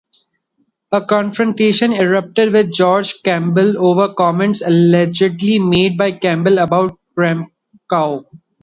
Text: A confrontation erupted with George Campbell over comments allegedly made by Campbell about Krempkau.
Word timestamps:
A 0.93 1.05
confrontation 1.05 1.93
erupted 1.93 2.51
with 2.53 2.73
George 2.73 3.21
Campbell 3.21 3.77
over 3.77 4.11
comments 4.11 4.61
allegedly 4.65 5.59
made 5.59 5.95
by 5.95 6.11
Campbell 6.11 6.57
about 6.57 6.97
Krempkau. 7.15 8.25